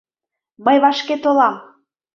[0.65, 1.55] Мый вашке толам!..